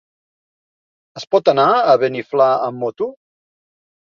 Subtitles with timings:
[1.21, 3.11] Es pot anar a Beniflà amb moto?